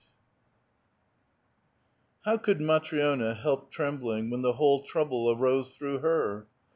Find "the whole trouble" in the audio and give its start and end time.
4.41-5.29